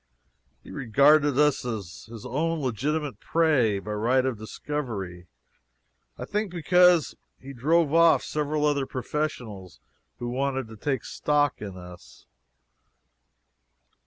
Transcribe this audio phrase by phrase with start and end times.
[0.63, 5.27] He regarded us as his own legitimate prey, by right of discovery,
[6.17, 9.79] I think, because he drove off several other professionals
[10.17, 12.25] who wanted to take stock in us.